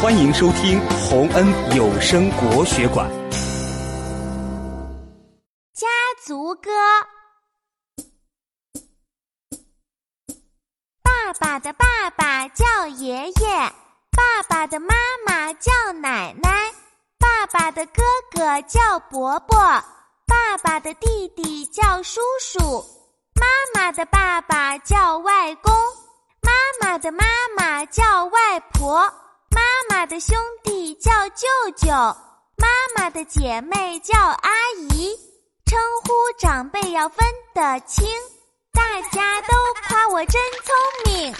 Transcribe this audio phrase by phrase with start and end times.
[0.00, 3.10] 欢迎收听洪恩有声国学馆
[5.74, 5.88] 《家
[6.24, 6.70] 族歌》。
[11.02, 13.72] 爸爸的爸爸叫爷爷，
[14.12, 14.94] 爸爸的妈
[15.26, 16.72] 妈叫奶奶，
[17.18, 19.58] 爸爸的哥哥叫伯伯，
[20.28, 22.60] 爸爸的弟弟叫叔叔，
[23.34, 23.44] 妈
[23.74, 25.74] 妈的爸爸叫外公，
[26.40, 27.24] 妈妈的妈
[27.56, 29.12] 妈叫外婆，
[29.98, 34.50] 妈妈的兄弟叫舅舅，妈妈的姐妹叫阿
[34.90, 35.10] 姨，
[35.66, 38.06] 称呼长辈要分得清。
[38.72, 39.48] 大家都
[39.88, 41.34] 夸我真聪明。